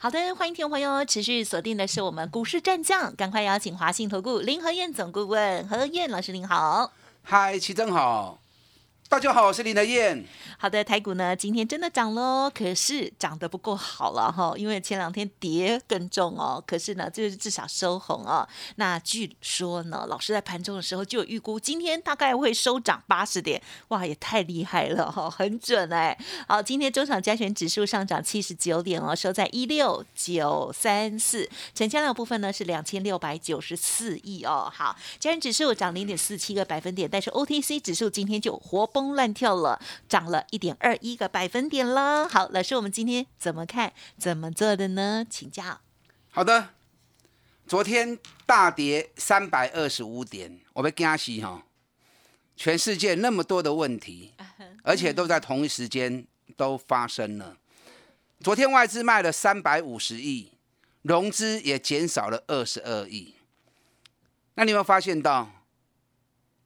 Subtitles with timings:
[0.00, 6.92] 好的，欢迎听众朋友持续锁定的是我们股市战将，赶快邀请华信投顾林和燕总顾问何燕老师您好，
[7.24, 8.37] 嗨，齐正好。
[9.10, 10.22] 大家好，我是林德燕。
[10.58, 16.62] 好的，台股呢今天真的涨喽，可是涨得不够好了哈，因为前两天跌更重哦。
[16.66, 18.46] 可是呢，就是至少收红哦。
[18.76, 26.14] 那据说呢，老师在盘中的时候就有预估，今天大概会收涨八十点，哇，也太厉害了哈，很准哎。
[26.46, 34.70] 好，今天中场加权指数上涨七十九点哦，收在一六九三四，成交量部分呢是两千六百九十四亿哦。
[34.70, 38.86] 好，加权指数涨零点四七个百分点，但是 OTC 指数今天就活。
[38.98, 42.28] 崩乱跳了，涨了一点二一个百分点了。
[42.28, 45.24] 好，老师，我们今天怎么看、怎么做的呢？
[45.30, 45.80] 请教。
[46.30, 46.70] 好的，
[47.64, 51.62] 昨天大跌三百二十五点，我被惊喜哈！
[52.56, 54.34] 全世界那么多的问题，
[54.82, 57.56] 而且都在同一时间都发生了。
[58.40, 60.50] 昨天外资卖了三百五十亿，
[61.02, 63.36] 融资也减少了二十二亿。
[64.54, 65.48] 那你有没有发现到，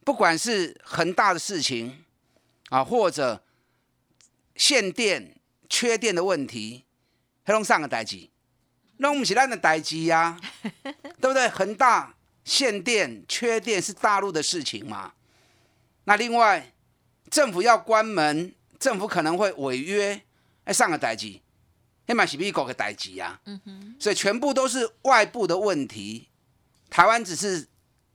[0.02, 2.02] 不管是恒大的事情？
[2.72, 3.44] 啊，或者
[4.56, 5.36] 限电、
[5.68, 6.86] 缺电的问题，
[7.44, 8.30] 黑龙上个代机，
[8.96, 10.40] 那不是咱的代机呀，
[11.20, 11.46] 对不对？
[11.50, 15.12] 恒大限电、缺电是大陆的事情嘛？
[16.04, 16.72] 那另外，
[17.30, 20.22] 政府要关门，政府可能会违约，
[20.64, 21.42] 哎，上个代机，
[22.06, 23.38] 黑马是美国的代机呀。
[23.44, 26.28] 嗯哼，所以全部都是外部的问题，
[26.88, 27.68] 台湾只是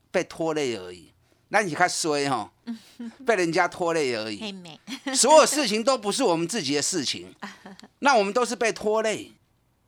[0.10, 1.14] 被拖累而已。
[1.50, 2.52] 那你看衰哈，
[3.26, 4.54] 被人家拖累而已。
[5.16, 7.34] 所有事情都不是我们自己的事情，
[8.00, 9.32] 那我们都是被拖累。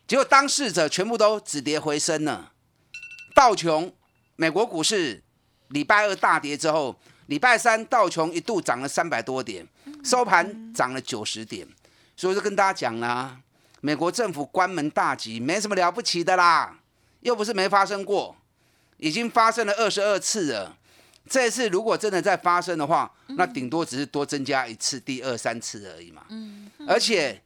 [0.08, 2.54] 结果当事者全部都止跌回升了。
[3.36, 3.94] 道琼，
[4.36, 5.22] 美国股市
[5.68, 9.68] 礼拜二大跌之后，礼拜三道琼一度涨了三百多点，
[10.04, 11.68] 收盘涨了九十点。
[12.16, 13.40] 所以就跟大家讲啦，
[13.82, 16.80] 美国政府关门大吉，没什么了不起的啦，
[17.20, 18.36] 又不是没发生过，
[18.98, 20.78] 已经发生了二十二次了。
[21.30, 26.26] 这次如果真的再发生的话，那顶多只是多增加一次、第二三次而已嘛。
[26.30, 27.40] 嗯，而且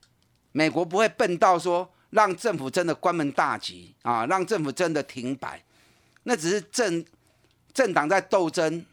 [0.53, 5.61] 美国不会笨到说让政府真的关门大吉啊，让政府真的停摆，
[6.23, 7.03] 那只是政
[7.73, 8.85] 政党在斗争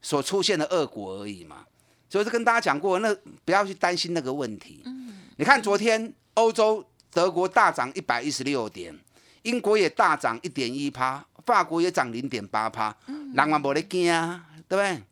[0.00, 1.66] 所出现的恶果而已嘛。
[2.08, 3.14] 所以是跟大家讲过，那
[3.44, 4.82] 不要去担心那个问题。
[4.84, 8.96] 嗯，你看昨天欧洲德国大涨一百一十六点，
[9.42, 11.24] 英国也大涨一点一趴。
[11.50, 12.96] 法国也涨零点八趴，
[13.34, 15.02] 人嘛无咧惊啊，对不对？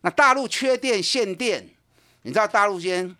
[0.00, 1.68] 那大陆缺电限电，
[2.22, 3.16] 你知道大陆间，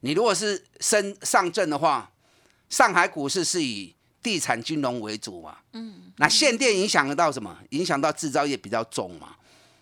[0.00, 2.10] 你如果是升上证的话，
[2.68, 7.56] 上海股市是以地产金融为主嘛，嗯，那限电影响得到什么？
[7.70, 9.36] 影响到制造业比较重嘛。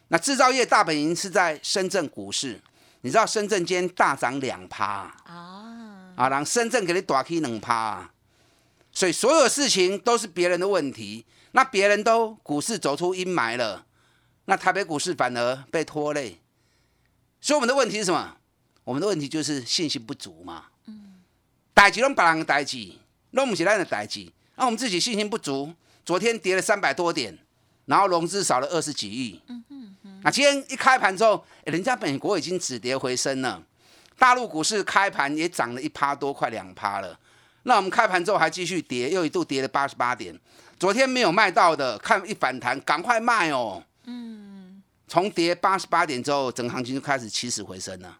[0.09, 2.61] 那制造业大本营是在深圳股市，
[3.03, 8.11] 你知道深圳今天大涨两趴啊，啊，让深圳给你大起两趴，
[9.00, 11.25] 所以所有事情都是别人的问题。
[11.53, 13.87] 那别人都股市走出阴霾了，
[14.44, 16.38] 那台北股市反而被拖累，
[17.41, 18.37] 所以我们的问题是什么？
[18.84, 20.66] 我们的问题就是信心不足嘛。
[20.84, 21.15] 嗯。
[21.72, 22.93] 代志拢别人的代志，
[23.31, 24.31] 拢不是咱的代志。
[24.56, 25.72] 那我们自己信心不足，
[26.05, 27.39] 昨天跌了三百多点，
[27.87, 29.41] 然后融资少了二十几亿。
[29.47, 30.21] 嗯嗯嗯。
[30.22, 33.62] 那今天一开盘之后，人家美国已经止跌回升了，
[34.19, 37.19] 大陆股市开盘也涨了一趴多，快两趴了。
[37.65, 40.38] 那我们开盘之后还继续跌，又一度跌了八十八点。
[40.78, 43.82] 昨天没有卖到的，看一反弹，赶快卖哦。
[44.04, 48.19] 嗯，从跌八十八点之后，整行情就开始起死回生了。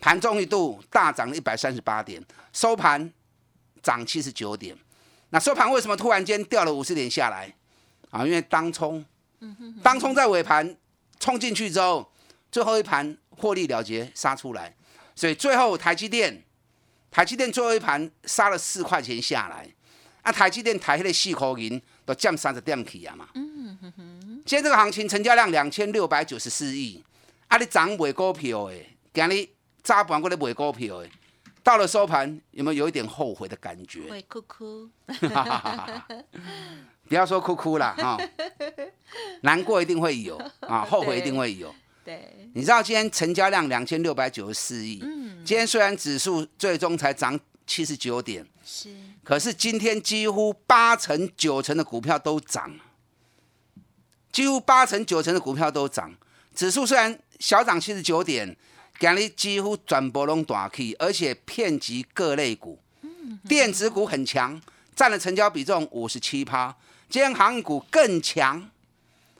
[0.00, 3.12] 盘中一度大涨了一百三十八点，收盘
[3.82, 4.76] 涨七十九点。
[5.30, 7.54] 那收盘为什么突然间掉了五十点下来？
[8.10, 9.04] 啊，因为当冲，
[9.82, 10.74] 当冲在尾盘
[11.20, 12.10] 冲进去之后，
[12.50, 14.74] 最后一盘获利了结杀出来，
[15.14, 16.42] 所以最后台积电，
[17.10, 19.68] 台积电最后一盘杀了四块钱下来。
[20.22, 21.80] 啊，台积电抬迄个四块银。
[22.08, 23.28] 都降三十点起啊嘛！
[23.34, 27.04] 嗯哼哼，今天这个行情成交量两千六百九十四亿，
[27.48, 29.46] 啊，你涨买股票诶，今日
[29.82, 31.10] 早盘过来买股票诶，
[31.62, 34.08] 到了收盘有没有有一点后悔的感觉？
[34.08, 34.88] 会哭哭，
[37.06, 38.16] 不要说哭哭了哈，
[39.42, 41.74] 难过一定会有啊， 后悔一定会有。
[42.08, 48.88] 对，你知道今天成交量两千六百九十四亿，嗯，今天虽然指数最终才涨七十九点，是。
[49.22, 52.74] 可是今天几乎八成九成的股票都涨，
[54.32, 56.14] 几乎八成九成的股票都涨，
[56.54, 58.56] 指数虽然小涨七十九点，
[58.98, 62.78] 今日几乎转波龙大起，而且遍及各类股。
[63.46, 64.58] 电子股很强，
[64.96, 66.74] 占了成交比重五十七趴。
[67.10, 68.70] 今天航股更强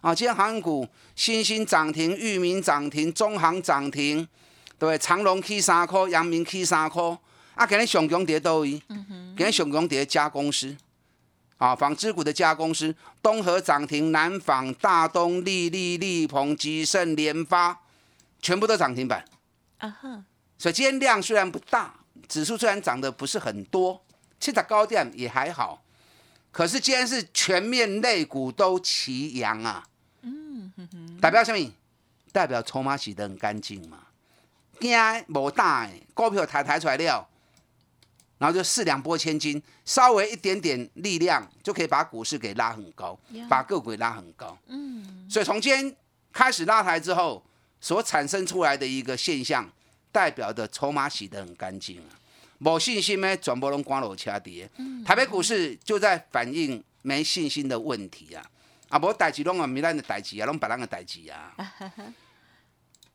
[0.00, 0.14] 啊！
[0.14, 0.86] 今天航运股
[1.16, 4.26] 新兴涨停，域名涨停，中航涨停，
[4.78, 7.18] 对长隆 K 三颗，阳明 K 三颗。
[7.54, 8.80] 啊，今日上强跌都位，
[9.36, 10.76] 今日上强跌加公司。
[11.56, 17.76] 啊，纺织股的加公司，东河涨停，南纺、大东、利利、利鹏、吉盛、联发，
[18.40, 19.24] 全部都涨停板。
[19.78, 20.24] 啊哈，
[20.56, 21.92] 所以今天量虽然不大，
[22.28, 24.00] 指数虽然涨得不是很多，
[24.38, 25.82] 七十高点也还好，
[26.50, 29.86] 可是今天是全面肋股都齐扬啊。
[30.22, 30.72] 嗯
[31.20, 31.72] 代表什么？
[32.32, 33.98] 代表筹码洗得很干净嘛。
[34.80, 34.96] 惊
[35.28, 37.28] 无大，股票抬抬出来了。
[38.38, 43.18] 然后就四两拨千斤，稍微一点点力量就可以把股市给拉很高，
[43.48, 44.56] 把个股拉很高。
[44.68, 45.96] 嗯，所以从今天
[46.32, 47.44] 开始拉抬之后，
[47.80, 49.68] 所产生出来的一个现象，
[50.12, 52.14] 代表的筹码洗得很干净啊。
[52.58, 54.68] 没信心呢，转播拢光楼掐跌。
[55.04, 58.44] 台北股市就在反映没信心的问题啊。
[58.88, 61.54] 啊，无代志拢啊，没咱的代志啊，拢别人的代志啊。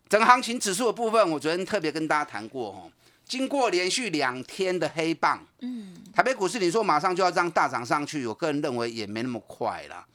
[0.08, 2.92] 整个行情指数的部分，我昨天特别跟大家谈过哦。
[3.26, 10.06] 经过连续两天的黑棒，嗯，台北股市你说马上就要这样大涨上去，我个人认为也没那么快啦。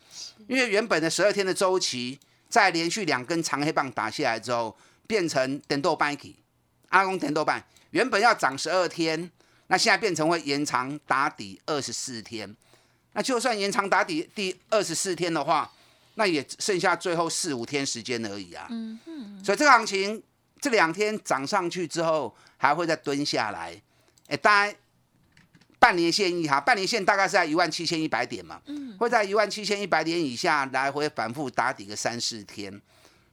[0.46, 4.76] 因为原本的十二天的周期，在连续两根长黑棒打下来之后，
[5.06, 6.36] 变成等豆半起，
[6.90, 9.30] 阿公等豆半，原本要涨十二天，
[9.68, 12.56] 那现在变成会延长打底二十四天，
[13.12, 15.70] 那就算延长打底第二十四天的话，
[16.14, 18.66] 那也剩下最后四五天时间而已啊。
[18.70, 20.22] 嗯嗯，所以这个行情。
[20.60, 23.80] 这两天涨上去之后，还会再蹲下来，
[24.26, 24.76] 哎，大概
[25.78, 32.82] 半年线一哈，半年线大概是在一万七千一百点嘛，嗯，会在一万七千一百点以下来回反复打底个三四天，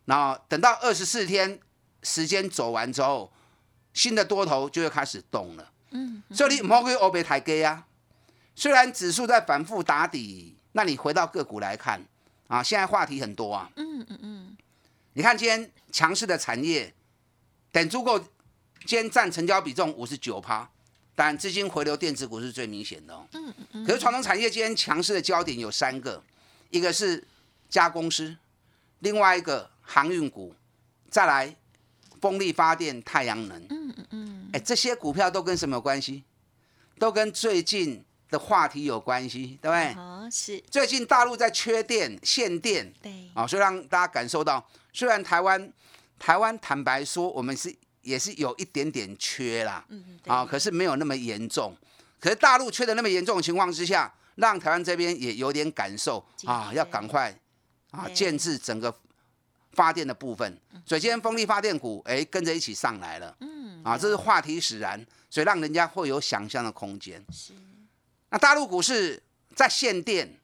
[0.05, 1.59] 然后等到二十四天
[2.03, 3.33] 时间走完之后，
[3.95, 7.88] 新的多头就会开始动了，嗯，所以你莫去欧北台阶啊，
[8.56, 12.00] 虽然指数在反复打底，那你回到个股来看
[12.47, 14.57] 啊，现在话题很多啊，嗯嗯嗯，
[15.13, 16.94] 你看今天强势的产业。
[17.71, 20.69] 等足够，今天占成交比重五十九趴，
[21.13, 23.27] 但资金回流电子股是最明显的哦。
[23.33, 23.86] 嗯嗯嗯。
[23.86, 26.24] 可是传统产业今天强势的焦点有三个，
[26.69, 27.21] 一个是
[27.68, 28.33] 加工司，
[29.00, 30.56] 另外一个航运股，
[31.09, 31.53] 再来
[32.25, 33.62] 风力发电、太阳能。
[33.69, 34.50] 嗯嗯嗯。
[34.54, 36.24] 哎，这些股票都跟什么有关系？
[36.98, 39.94] 都跟最近的话题有关系，对不对？
[39.94, 40.60] 哦，是。
[40.72, 42.92] 最近大陆在缺电、限电。
[43.01, 43.30] 对。
[43.36, 45.72] 啊，所以让大家感受到，虽然台湾。
[46.18, 51.75] 台湾坦白说，我们是也是有一点点缺啦，嗯啊，可是没有那么严重。
[52.22, 57.38] 可是大陆缺的那么严重的情况之下，让台湾这边也有点感受啊，要赶快
[57.92, 58.89] 啊建制整个
[59.75, 60.60] 发电的部分。
[60.86, 65.00] 所以今天风力发电股哎跟着一起上来了，嗯，啊，这是话题使然，
[65.30, 67.24] 所以让人家会有想象的空间。
[67.31, 67.54] 是，
[68.30, 69.22] 那大陆股市
[69.54, 70.39] 在限电。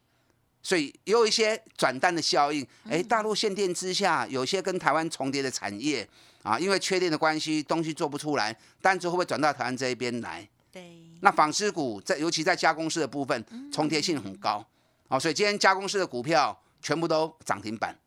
[0.63, 6.07] 所以也有一些转单的效应，哎，大陆限电之下，有些跟台湾重叠的产业
[6.44, 10.48] 啊，因为缺电的关系，东西做不出来，单子会不会转到台湾这一边来？
[10.72, 11.01] 对。
[11.22, 14.63] 那纺织股在，尤其在加工式的部分，重叠性很高，
[15.07, 17.98] 啊，所以今天加工式的股票全部都涨停板，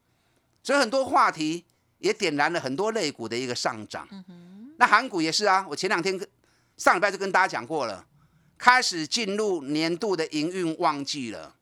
[0.64, 1.62] 所以很多话题
[1.99, 4.09] 也点燃了很多类股的一个上涨。
[4.78, 6.26] 那韩股也是啊，我前两天跟
[6.76, 8.04] 上礼拜就跟大家讲过了，
[8.59, 11.54] 开始进入年度的营运旺季了。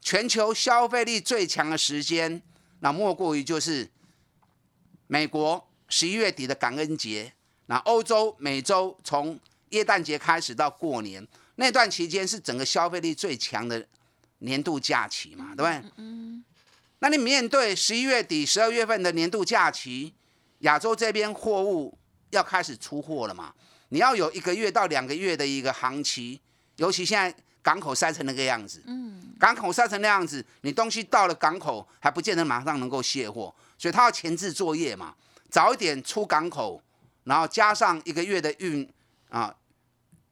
[0.00, 2.40] 全球消费力最强的时间，
[2.80, 3.90] 那莫过于就是
[5.08, 7.32] 美国十一月底的感恩节，
[7.66, 9.40] 那欧洲、美洲从
[9.70, 11.26] 耶诞节开始到过年
[11.56, 13.84] 那段期间是整个消费力最强的
[14.38, 15.90] 年度假期嘛，对不对？
[15.96, 16.44] 嗯。
[16.98, 20.14] 那你面对十一月底、十二月份的年度假期，
[20.60, 21.96] 亚洲这边货物
[22.30, 23.52] 要开始出货了嘛？
[23.90, 26.40] 你要有一个月到两个月的一个航期，
[26.76, 27.34] 尤其现在。
[27.66, 35.12] 港口塞成那个样子，嗯，港口塞成那样子，你东西到了港口还不见得马上能够卸货，所以他要前置作业嘛，
[35.50, 36.80] 早一点出港口，
[37.24, 38.88] 然后加上一个月的运
[39.30, 39.52] 啊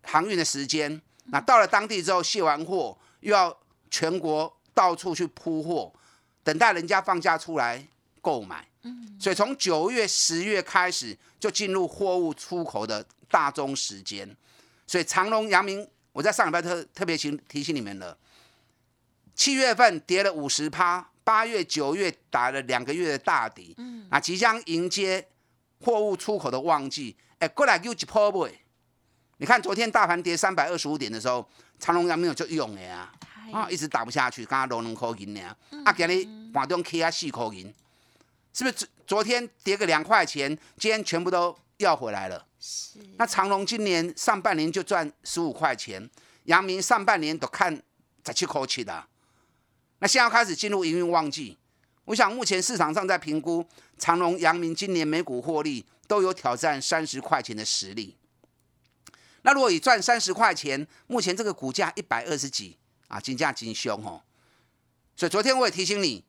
[0.04, 3.59] 航运的时间，那到了当地之后卸完货，又要
[3.90, 5.92] 全国到处去铺货，
[6.44, 7.84] 等待人家放假出来
[8.20, 14.36] 购买，嗯，所以从九月、十月开始就进入货物出口的大宗时间，
[14.86, 15.88] 所以长隆、阳明。
[16.12, 18.16] 我在上礼拜特特别提提醒你们了，
[19.34, 25.26] 七月份跌了五十趴，八月、九月打了两个月的大底，嗯，啊，即将迎接
[25.80, 28.48] 货物出口的旺季，哎，过来又一波不？
[29.38, 31.44] 你看昨天大盘跌三百二十五点的时候，
[31.80, 33.12] 长隆阳明有就用的啊，
[33.54, 37.73] 啊，一直打不下去，刚刚六两块银呢，啊，今日盘中开啊四块银，
[38.52, 42.44] 是不是昨昨天跌个两块钱，今天全部都要回来了？
[42.58, 46.11] 是，那长隆今年上半年就赚十五块钱，
[46.46, 47.80] 阳明上半年都看
[48.26, 49.06] 十七口气的，
[50.00, 51.56] 那现在开始进入营运旺季，
[52.06, 53.64] 我想目前市场上在评估
[53.99, 58.16] 长隆、阳明今年每股获利都有挑战三十块钱的实力。
[59.42, 62.76] 那如果以赚三十块钱，目前这个股价一百二十几
[63.14, 64.21] 啊，金价金凶哦。
[65.14, 66.25] 所以昨天我也提醒你，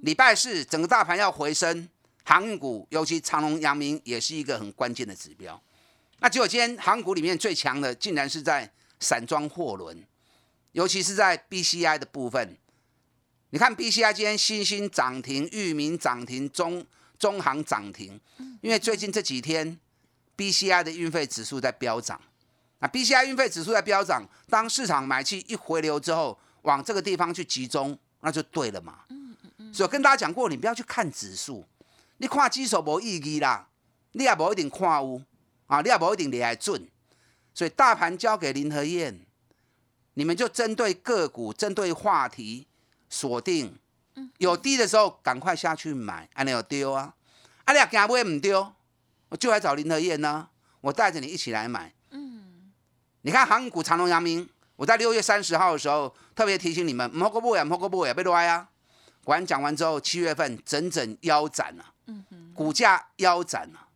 [0.00, 1.86] 礼拜四整个大盘要回升，
[2.24, 5.60] 航运股尤其长隆、阳明也是一个很关键的指标。
[6.20, 10.02] 那结果今天航股里面最强的，竟然是在散装货轮，
[10.72, 12.56] 尤其是在 BCI 的部分。
[13.50, 16.86] 你看 BCI 今天新兴涨停，域名涨停，中
[17.18, 18.18] 中航涨停，
[18.62, 19.78] 因为最近这几天
[20.38, 22.18] BCI 的运费指数在飙涨。
[22.80, 29.00] 那 BCI 运费指数在飙涨，当市场买气一回流之后，往这个地方去集中，那就对了嘛。
[29.72, 31.66] 所以跟大家讲过，你不要去看指数，
[32.18, 33.68] 你看指数无意义啦，
[34.12, 35.22] 你也无一定看有
[35.66, 36.88] 啊，你也无一定厉害准。
[37.54, 39.24] 所以大盘交给林和燕，
[40.14, 42.66] 你们就针对个股、针对话题
[43.08, 43.78] 锁定，
[44.38, 47.14] 有低的时候赶快下去买，安尼有丢啊，
[47.64, 48.72] 啊你也惊买唔丢，
[49.30, 50.48] 我就来找林和燕呢，
[50.82, 51.92] 我带着你一起来买。
[53.26, 58.68] 你看航股长隆、阳明，我在六月三十号的时候特别提醒你们，莫个不呀，莫个不呀，别乱啊！
[59.24, 61.94] 果然讲完之后，七月份整整腰斩了，
[62.54, 63.88] 股价腰斩了。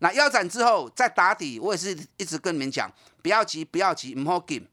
[0.00, 4.66] 那腰斩之后再打底，我也是一直跟你们讲，不要急，不要急，唔好急。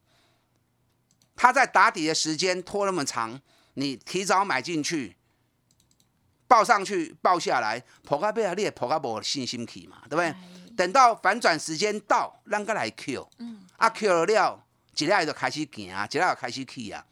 [1.35, 3.39] 它在打底的时间拖那么长，
[3.75, 5.15] 你提早买进去，
[6.47, 10.33] 报上去，报下来，破个背啊，你也破个无信心去嘛，对不对？
[10.79, 13.27] 等到反转时间到，让个来 Q，
[13.75, 14.63] 啊 Q 了了，
[14.95, 17.05] 一下就开始行啊，一下就开始去啊，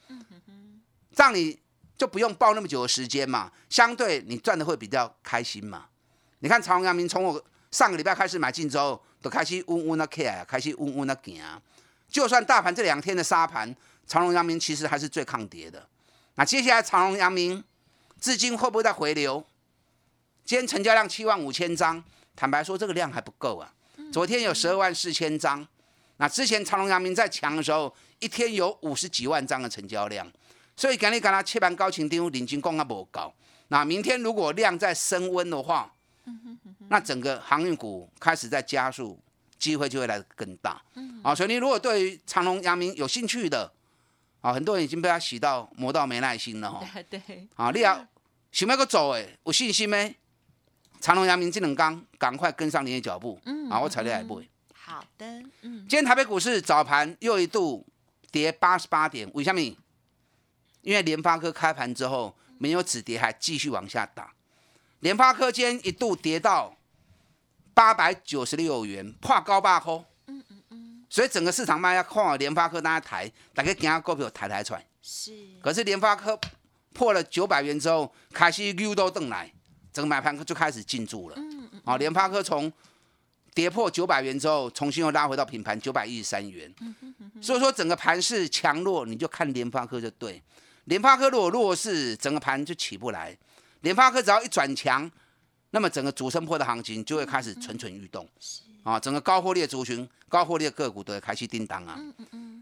[1.13, 1.59] 这样你
[1.97, 5.87] 就不用报那么久的时间嘛，相对你赚的会比较开心嘛。
[6.39, 11.43] 你看长阳明从我上个礼拜开始买进之后，都开始嗡嗡的 K 啊，开始嗡嗡的行。
[12.07, 13.75] 就算大盘这两天的沙盘，
[14.07, 15.85] 长隆阳明其实还是最抗跌的。
[16.35, 17.61] 那接下来长隆阳明
[18.17, 19.45] 资金会不会再回流？
[20.45, 22.01] 今天成交量七万五千张。
[22.37, 23.73] 坦白说，这个量还不够啊。
[24.13, 25.67] 昨天有十二万四千张，
[26.17, 30.31] 那之前长隆、阳明在强的时候，一天有五十几万张的成交量。
[30.75, 33.33] 所以赶紧跟他切盘高情丢，领金光啊不高。
[33.69, 35.91] 那明天如果量在升温的话，
[36.89, 39.19] 那整个航运股开始在加速，
[39.57, 40.79] 机会就会来得更大。
[41.23, 43.71] 啊，所以你如果对于长隆、阳明有兴趣的，
[44.41, 46.85] 啊，很多人已经被他洗到磨到没耐心了哈。
[47.09, 47.47] 对。
[47.55, 48.05] 啊，你要
[48.51, 50.15] 想要个走诶，有信心没？
[50.99, 54.41] 长隆、阳明、金冷刚，赶快跟上你的脚步，嗯，啊，我踩你来不？
[54.73, 55.25] 好的，
[55.61, 55.85] 嗯。
[55.87, 57.85] 今天台北股市早盘又一度
[58.31, 59.59] 跌八十八点，为什么？
[60.81, 64.33] 因为联发科开盘之后没有止跌，还继续往下打。
[65.01, 66.75] 联发科今天一度跌到
[67.73, 70.05] 八百九十六元，破高八空。
[70.27, 71.05] 嗯嗯嗯。
[71.09, 74.85] 所以整个市场卖要看联发科大家抬，大家惊股票抬抬出来。
[75.01, 75.33] 是。
[75.61, 76.39] 可是联发科
[76.93, 79.51] 破了九百元之后，开始溜到邓来。
[79.97, 82.71] 整个买盘就开始进驻了，嗯嗯，啊，联发科从
[83.55, 86.93] 跌破九百元之后，重新又拉回到平盘九百一十三元，嗯
[87.41, 90.39] 所以说整个盘势强弱，你就看联发科就对。
[90.83, 93.35] 联发科如果弱势，整个盘就起不来；
[93.81, 95.09] 联发科只要一转强，
[95.71, 98.29] 那么整个主升坡的行情就会开始蠢蠢欲动，
[98.83, 101.99] 啊，整个高获利的族群、高获利的个股都会开始叮当啊。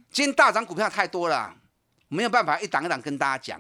[0.10, 1.54] 今天大涨股票太多了，
[2.08, 3.60] 没有办法一档一档跟大家讲。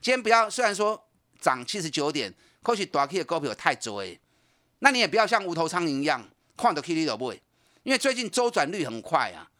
[0.00, 1.00] 今天不要，虽然说
[1.40, 2.34] 涨七十九点。
[2.62, 4.04] 可是大 K 的股票太多，
[4.78, 6.24] 那你也不要像无头苍蝇一样
[6.56, 7.42] 看到 K 你都不会，
[7.82, 9.50] 因为最近周转率很快啊，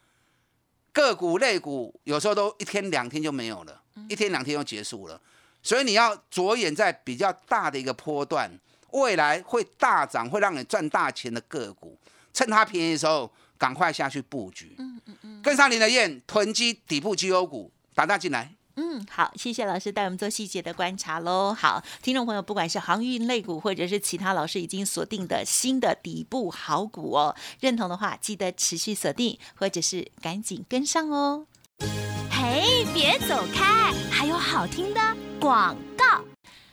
[0.92, 5.21] 个股类股有时候都一天两天就没有了，一天两天就结束了，
[5.62, 8.50] 所以你要着眼在比较大的一个波段，
[8.90, 11.99] 未来会大涨会让你赚大钱的个股，
[12.32, 18.54] 趁它便宜的时候赶快下去布局，嗯嗯嗯，跟上林的燕囤积底部绩优股，打大进来。
[18.76, 21.52] 嗯，好，谢谢老师带我们做细节的观察喽。
[21.52, 31.47] 好，听众朋友，不管是航运类股，或者是其他老师已经锁定的新的底部好股哦，认同的话，记得持续锁定，或者是赶紧跟上哦。
[32.31, 35.00] 嘿，别走开，还有好听的
[35.38, 36.31] 广告。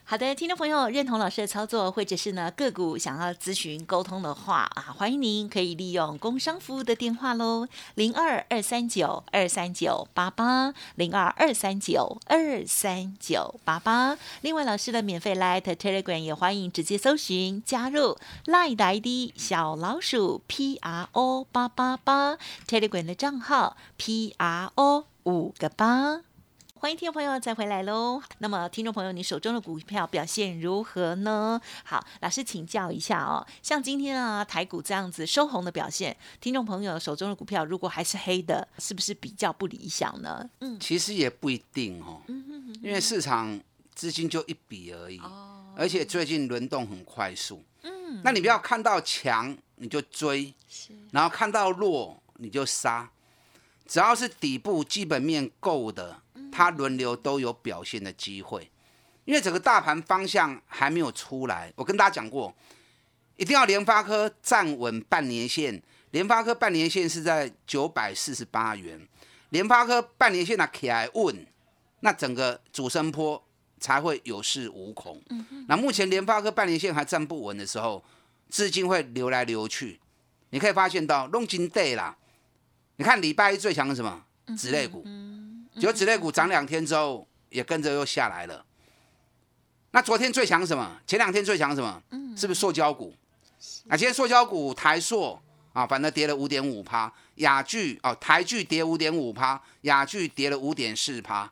[0.09, 14.17] 好的，听众朋友，认同老师的操作，或者是呢个股想要咨询沟通的话啊，欢迎您可以利用工商服务的电话喽，零二二三九二三九八八，零二二三九二三九八八。
[14.41, 22.35] 另外，老师的免费 Light Telegram 也欢迎直接搜寻加入 Light ID 小老鼠 P R O 八八八
[22.67, 26.21] Telegram 的账号 P R O 五个八。
[26.81, 28.21] 欢迎听众朋友再回来喽。
[28.37, 31.59] 那么，听众朋友，你手中的股票表现如何呢？
[31.83, 33.45] 好，老师请教一下哦。
[33.61, 40.49] 像今天啊，台股这样子收红的表现，听众朋友手中的股票如果还是黑的，是不是比较不理想呢？
[40.61, 42.21] 嗯，其实也不一定哦。
[42.29, 43.59] 嗯因为市场
[43.93, 45.19] 资金就一笔而已。
[45.19, 45.73] 哦。
[45.75, 47.61] 而且最近轮动很快速。
[47.83, 48.21] 嗯。
[48.23, 50.53] 那你不要看到强你就追，
[51.11, 53.11] 然后看到弱你就杀，
[53.85, 56.21] 只要是底部基本面够的。
[56.51, 58.69] 它轮流都有表现的机会，
[59.25, 61.71] 因为整个大盘方向还没有出来。
[61.75, 62.53] 我跟大家讲过，
[63.37, 65.81] 一定要联发科站稳半年线。
[66.11, 69.07] 联发科半年线是在九百四十八元，
[69.49, 71.45] 联发科半年线那起来稳，
[71.99, 73.39] 那整个主升坡
[73.79, 75.21] 才会有恃无恐。
[75.67, 78.03] 那目前联发科半年线还站不稳的时候，
[78.49, 79.99] 资金会流来流去。
[80.49, 82.17] 你可以发现到弄金 day 啦，
[82.95, 84.25] 你看礼拜一最强的什么？
[84.57, 85.05] 子类股。
[85.79, 88.65] 就指类股涨两天之后，也跟着又下来了。
[89.91, 90.99] 那昨天最强什么？
[91.07, 92.01] 前两天最强什么？
[92.11, 93.15] 嗯，是不是塑胶股？
[93.87, 95.39] 啊，今天塑胶股台塑
[95.73, 97.11] 啊，反正跌了五点五趴。
[97.35, 101.51] 雅聚哦，台聚跌五点五趴，雅聚跌了五点四趴，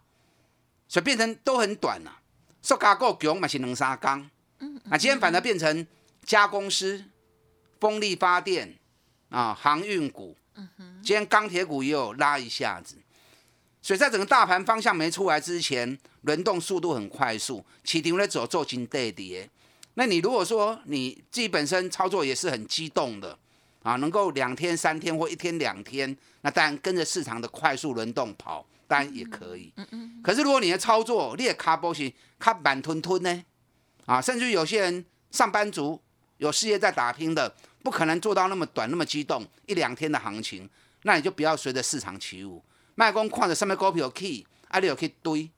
[0.87, 2.19] 所以变成都很短了。
[2.61, 4.29] 塑胶股强嘛是两三钢。
[4.59, 5.87] 嗯，啊，今天反而变成
[6.23, 7.05] 加工师、
[7.79, 8.75] 风力发电
[9.29, 10.35] 啊、航运股。
[11.03, 12.97] 今天钢铁股也有拉一下子。
[13.87, 19.49] 所以在整个大盘方向没出来之前，轮动速度很快速，起停了走做金对跌。
[19.93, 23.39] 那你如果说你自己本身操作也是很激动的
[23.83, 29.71] 啊，能够两天三天或一天两天，那当然跟着市场的快速轮动跑，当然也可以。
[29.77, 30.21] 嗯嗯。
[30.21, 33.45] 可是如果你的操作你也卡波是卡慢吞吞呢，
[34.05, 35.97] 啊，甚至有些人上班族
[36.39, 40.69] 有事业在打拼的，不可能做到那么短那么激动一两天的行情，
[41.03, 42.61] 那你就不要随着市场起舞。
[42.99, 45.51] 卖光看着上面股票 key，啊，你有去堆，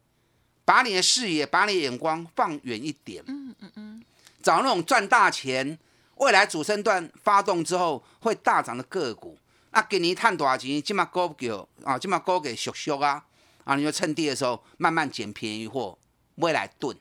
[0.65, 3.23] 把你的视野、把你的眼光放远一点。
[3.27, 4.03] 嗯嗯嗯，
[4.43, 5.79] 找那种赚大钱、
[6.15, 9.37] 未来主升段发动之后会大涨的个股。
[9.71, 10.83] 那给你探多少钱？
[10.83, 13.23] 起码股票啊，起码高给熟熟啊，
[13.63, 15.97] 啊，你就趁低的时候慢慢捡便宜货，
[16.35, 16.93] 未来炖。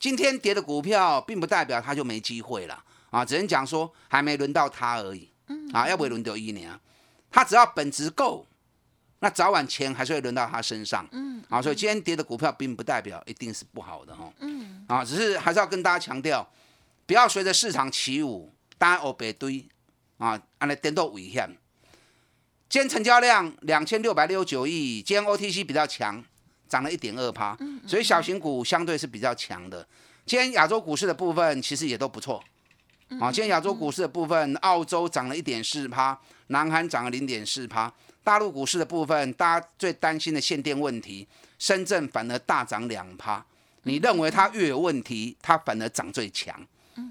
[0.00, 5.30] 今天跌的股票，并不代表它就没机会了啊，只能讲说还没轮到它而已。
[5.46, 6.76] 嗯，啊，要不会轮到一年，
[7.30, 8.44] 它只要本质够。
[9.20, 16.48] 那早晚钱还是会轮到他身上，嗯，啊，所以今天跌的股票并不代表一定是不好的哈，嗯，啊，只是还是要跟大家强调，
[17.04, 19.66] 不要随着市场起舞，单欧白堆，
[20.18, 21.50] 啊，安尼颠倒危险。
[22.68, 26.22] 今天成交量两千六百六十九亿，今天 OTC 比较强，
[26.68, 29.84] 涨了一点二趴，所以小型股相对是比较强的。
[30.26, 32.40] 今天亚洲股市的部分其实也都不错，
[33.18, 36.16] 啊，今天亚洲股市的部分，澳洲涨了一点四趴，
[36.48, 37.92] 南韩涨了零点四趴。
[38.28, 41.26] 大陆股市的部分，大家最担心的限电问题，
[41.58, 43.42] 深圳反而大涨两趴。
[43.84, 46.54] 你认为它越有问题，它反而涨最强？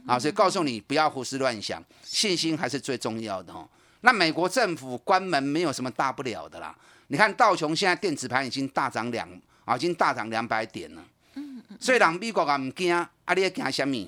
[0.06, 3.68] 啊，所以告诉你不要胡思乱想，信心还是最重要的哦。
[4.02, 6.78] 那美国政府关门没有什么大不了的啦。
[7.08, 9.28] 你看道琼现在电子盘已经大涨两
[9.66, 11.04] 啊，已经大涨两百点了。
[11.34, 11.78] 嗯嗯。
[11.80, 14.08] 所以人美国也唔惊，啊你要惊什么？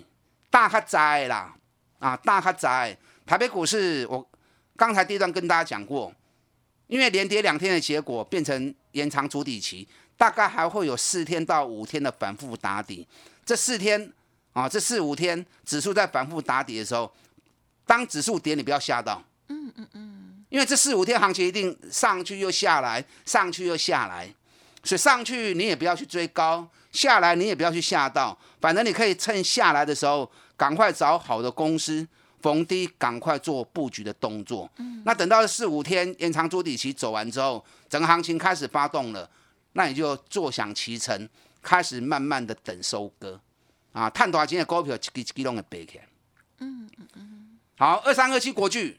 [0.52, 1.56] 大较灾啦，
[1.98, 2.96] 啊大较灾。
[3.26, 4.24] 台北股市我
[4.78, 6.14] 刚才第一段跟大家讲过。
[6.90, 13.08] 因为连跌两天的结果变成延长主底期，大概还会有四天到五天的反复打底。
[13.46, 14.12] 这四天
[14.54, 17.12] 啊，这四五天指数在反复打底的时候，
[17.86, 19.24] 当指数跌，你不要吓到。
[19.50, 20.44] 嗯嗯嗯。
[20.50, 24.28] 因为这四五天行情一定上去又下来，上去又下来，
[24.84, 28.36] 所以上去你也不要去追高，下来你也不要去吓到。
[28.60, 32.08] 反正你可以趁下来的时候，赶快找好的公司。
[32.42, 39.30] 逢低赶快做布局的动作，嗯，那等到四五天延长主底期走完之后，整个行情开始发动了，
[39.74, 41.28] 那你就坐享其成，
[41.62, 43.40] 开始慢慢的等收割，
[43.92, 46.08] 啊，探多少钱的股票，一支一支拢会背起来，
[46.60, 48.98] 嗯嗯嗯，好，二三二七国巨，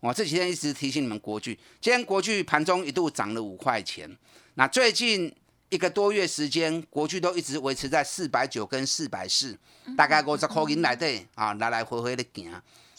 [0.00, 4.16] 我这几天一直提醒你们国巨，今天国巨盘中一度涨了五块钱，
[4.54, 5.34] 那最近。
[5.72, 9.58] 一个多月时间，国巨都一直维持在四百九跟四百四，
[9.96, 12.52] 大概五十块银来对啊，来来回回的行。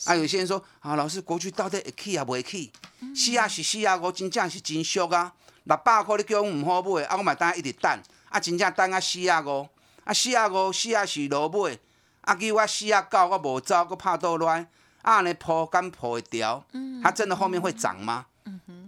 [0.06, 2.72] 啊，有些人说啊，老师，国巨到底会起啊，不会起？
[3.16, 5.32] 四啊是四啊，我真正是真俗啊。
[5.66, 7.92] 六百块你叫我唔好买，啊，我嘛等一直等，
[8.30, 9.70] 啊，真正等啊四啊五，
[10.04, 11.78] 啊四啊五四啊是落买，
[12.22, 14.68] 啊叫我四啊九我无走，我怕倒乱，
[15.04, 16.66] 啊尼破敢破会掉？
[17.04, 18.26] 它真的后面会涨吗？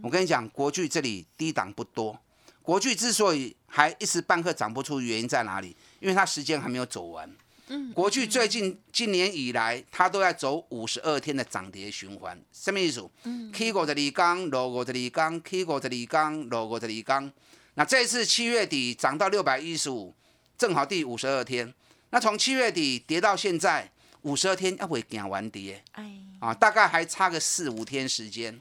[0.01, 2.17] 我跟你讲，国巨这里低档不多。
[2.63, 5.75] 国巨之所以还一时半刻涨不出，原因在哪里？
[5.99, 7.29] 因为它时间还没有走完。
[7.67, 12.41] 嗯，国巨最近今年以来，它都在走五十二天的涨跌循环。
[12.53, 13.05] 什么意思？
[13.23, 17.29] 嗯，K 五十二刚，落五十二刚，K 五十二刚，落五十二刚。
[17.73, 20.15] 那这一次七月底涨到六百一十五，
[20.57, 21.73] 正好第五十二天。
[22.11, 28.57] 那从七月底跌到现在五十二天，要会行完跌，哎，啊，大概还差个四五天时间。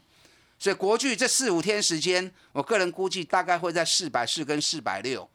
[0.57, 5.29] 所以国巨这四五天时间，我个人估计大概会在四百四跟四百六，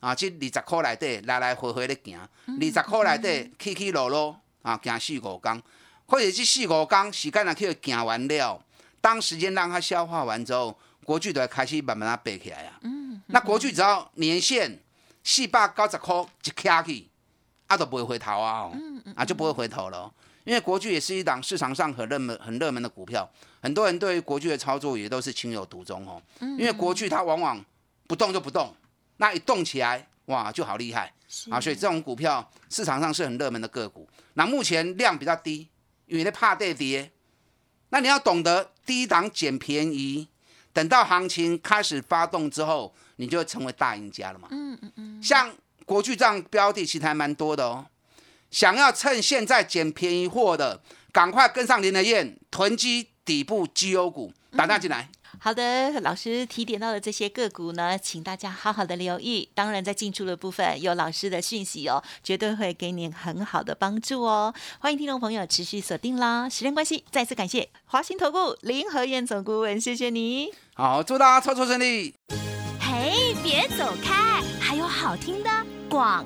[0.00, 5.62] 啊，这二十块内底来来回回的行，二十块内底起起落落，啊，行四五天，
[6.06, 8.62] 或者这四五天时间啊，去行完了，
[9.00, 12.78] 当时间让它消化完之后，国巨就会开始慢慢啊背起来啊。
[12.82, 14.78] 嗯，那国巨只要年限
[15.24, 17.08] 四百九十块一卡去，
[17.66, 18.70] 啊，就不会回头啊，
[19.16, 20.12] 啊，就不会回头了。
[20.46, 23.28] 因为国巨也是一档市场上很热门、很热门的股票，
[23.60, 26.22] 很多人对于国巨的操作也都是情有独钟哦。
[26.40, 27.62] 因为国巨它往往
[28.06, 28.72] 不动就不动，
[29.16, 31.12] 那一动起来，哇，就好厉害
[31.50, 31.60] 啊！
[31.60, 34.08] 所以这种股票市场上是很热门的个股。
[34.34, 35.68] 那目前量比较低，
[36.06, 37.10] 因为怕跌跌。
[37.88, 40.28] 那你要懂得低档捡便宜，
[40.72, 44.46] 等到行情开始发动之后，你就会成为大赢家了嘛。
[44.52, 45.20] 嗯嗯嗯。
[45.20, 45.52] 像
[45.84, 47.84] 国巨这样标的，其实还蛮多的哦。
[48.50, 50.80] 想要趁现在捡便宜货的，
[51.12, 55.08] 赶快跟上林德燕囤积底部绩优股，打单进来。
[55.38, 59.46] 好的，老师提点到的这些个股呢，请大家好好的留意。
[59.54, 64.54] 当然，在进出的部分有老师的讯息哦，绝对会给你很好的帮助哦。
[64.78, 66.48] 欢迎听众朋友持续锁定啦。
[66.48, 70.50] 时间关系，再次感谢华兴投顾林和燕总顾问，谢谢你。
[70.74, 72.14] 好，祝大家操作顺利。
[72.80, 75.50] 嘿，别走开，还有好听的
[75.90, 76.24] 广。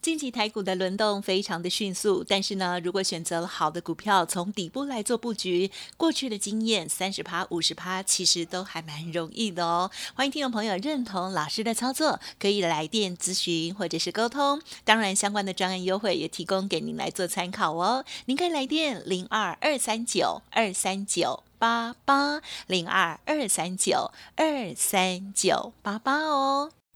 [0.00, 9.90] 近期台股的轮动非常的迅速，但是呢，如果选择了好的股票，从底部来做布局，过去的经验三十趴、五十趴，其实都还蛮容易的哦。
[10.14, 14.60] 欢迎听众朋友认同老师的操作，可以来电咨询或者是沟通。
[14.84, 18.04] 当然，相关的专案优惠也提供给您来做参考哦。
[18.26, 26.72] 您可以来电零二二三九二三九八八零二二三九二三九八八哦。